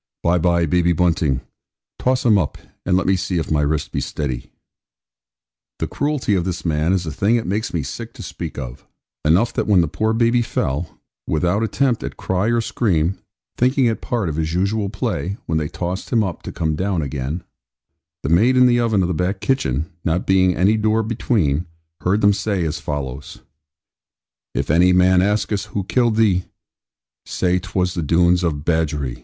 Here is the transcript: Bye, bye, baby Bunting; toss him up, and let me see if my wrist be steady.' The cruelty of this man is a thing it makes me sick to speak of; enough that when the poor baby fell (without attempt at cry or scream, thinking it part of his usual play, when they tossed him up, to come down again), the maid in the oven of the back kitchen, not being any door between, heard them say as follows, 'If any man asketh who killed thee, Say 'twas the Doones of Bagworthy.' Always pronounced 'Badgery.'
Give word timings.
Bye, 0.23 0.39
bye, 0.39 0.65
baby 0.65 0.93
Bunting; 0.93 1.41
toss 1.99 2.25
him 2.25 2.35
up, 2.35 2.57
and 2.87 2.97
let 2.97 3.05
me 3.05 3.15
see 3.15 3.37
if 3.37 3.51
my 3.51 3.61
wrist 3.61 3.91
be 3.91 4.01
steady.' 4.01 4.49
The 5.77 5.85
cruelty 5.85 6.33
of 6.33 6.43
this 6.43 6.65
man 6.65 6.91
is 6.91 7.05
a 7.05 7.11
thing 7.11 7.35
it 7.35 7.45
makes 7.45 7.71
me 7.71 7.83
sick 7.83 8.11
to 8.13 8.23
speak 8.23 8.57
of; 8.57 8.83
enough 9.23 9.53
that 9.53 9.67
when 9.67 9.81
the 9.81 9.87
poor 9.87 10.13
baby 10.13 10.41
fell 10.41 10.97
(without 11.27 11.61
attempt 11.61 12.01
at 12.03 12.17
cry 12.17 12.47
or 12.47 12.61
scream, 12.61 13.19
thinking 13.57 13.85
it 13.85 14.01
part 14.01 14.27
of 14.27 14.37
his 14.37 14.55
usual 14.55 14.89
play, 14.89 15.37
when 15.45 15.59
they 15.59 15.67
tossed 15.67 16.09
him 16.09 16.23
up, 16.23 16.41
to 16.41 16.51
come 16.51 16.75
down 16.75 17.03
again), 17.03 17.43
the 18.23 18.29
maid 18.29 18.57
in 18.57 18.65
the 18.65 18.79
oven 18.79 19.03
of 19.03 19.07
the 19.07 19.13
back 19.13 19.39
kitchen, 19.39 19.85
not 20.03 20.25
being 20.25 20.55
any 20.55 20.77
door 20.77 21.03
between, 21.03 21.67
heard 21.99 22.21
them 22.21 22.33
say 22.33 22.65
as 22.65 22.79
follows, 22.79 23.41
'If 24.55 24.71
any 24.71 24.93
man 24.93 25.21
asketh 25.21 25.65
who 25.65 25.83
killed 25.83 26.15
thee, 26.15 26.45
Say 27.23 27.59
'twas 27.59 27.93
the 27.93 28.01
Doones 28.01 28.41
of 28.43 28.65
Bagworthy.' 28.65 28.65
Always 28.65 28.65
pronounced 28.65 28.95
'Badgery.' 28.95 29.17